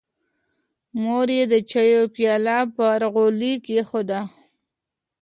[1.01, 4.21] مور یې د چایو پیاله پر غولي کېښوده.